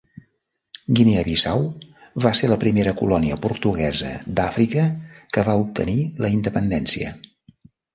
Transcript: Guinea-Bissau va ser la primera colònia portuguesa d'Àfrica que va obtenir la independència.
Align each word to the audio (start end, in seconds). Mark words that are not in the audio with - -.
Guinea-Bissau 0.99 1.61
va 2.25 2.33
ser 2.41 2.51
la 2.53 2.59
primera 2.65 2.95
colònia 3.03 3.39
portuguesa 3.45 4.13
d'Àfrica 4.41 4.91
que 5.35 5.49
va 5.53 5.61
obtenir 5.69 6.01
la 6.27 6.37
independència. 6.41 7.19